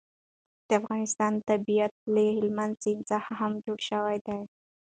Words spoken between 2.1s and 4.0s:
له هلمند سیند څخه هم جوړ